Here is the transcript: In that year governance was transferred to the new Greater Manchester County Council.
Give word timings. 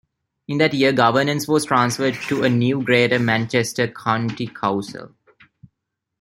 In 0.47 0.57
that 0.57 0.73
year 0.73 0.93
governance 0.93 1.47
was 1.47 1.65
transferred 1.65 2.15
to 2.23 2.41
the 2.41 2.49
new 2.49 2.81
Greater 2.83 3.19
Manchester 3.19 3.87
County 3.87 4.47
Council. 4.47 5.13